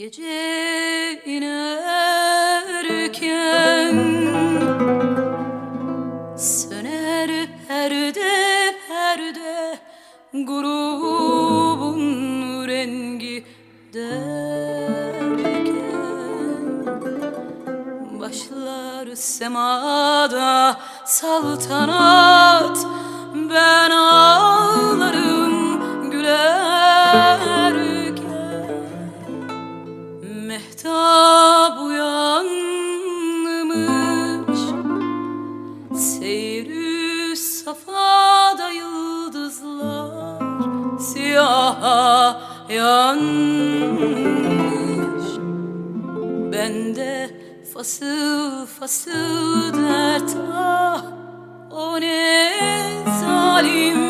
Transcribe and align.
Gece 0.00 1.20
inerken 1.26 1.60
Söner 6.36 7.30
perde 7.68 8.74
perde 8.88 9.78
Grubun 10.32 12.00
rengi 12.68 13.44
derken 13.94 14.30
Başlar 18.20 19.14
semada 19.14 20.80
saltanat 21.04 22.86
Ben 23.34 23.90
ağlarım 23.90 24.79
Siyaha 41.30 42.40
yanmış. 42.68 43.30
Bende 46.52 47.30
fasıl 47.74 48.66
fasıl 48.66 49.74
dert 49.74 50.36
ah 50.54 51.02
O 51.70 52.00
ne 52.00 52.50
zalim 53.20 54.09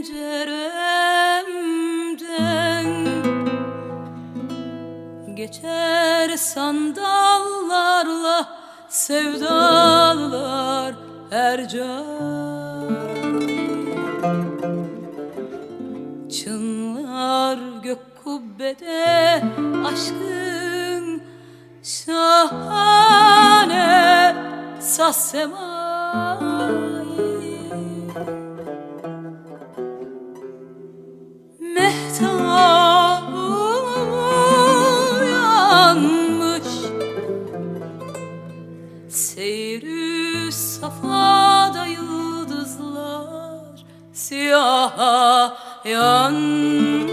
penceremden 0.00 0.80
Geçer 5.34 6.36
sandallarla 6.36 6.98
sevdalılar 8.88 9.84
her 11.30 11.68
can. 11.68 12.04
Çınlar 16.30 17.58
gök 17.82 17.98
kubbede 18.24 19.42
aşkın 19.84 21.22
şahane 21.82 23.10
semai 25.12 26.60
Siyaha 44.30 45.56
yanmış. 45.84 47.10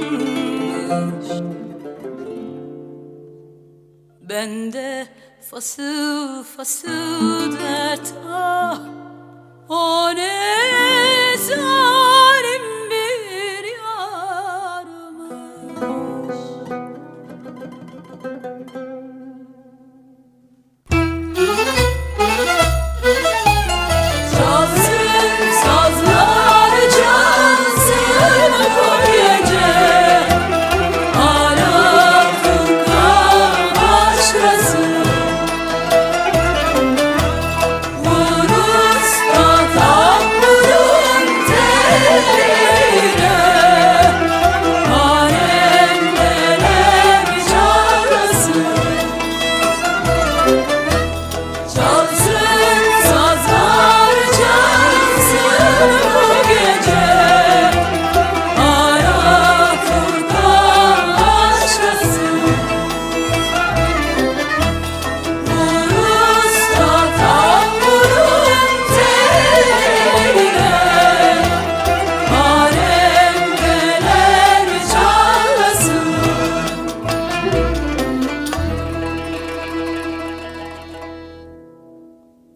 Bende 4.21 5.07
fasıl 5.51 6.43
fasıl 6.43 7.51
dert 7.59 8.13
ah 8.33 8.79
O 9.69 10.15
ne 10.15 10.66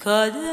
Kader 0.03 0.50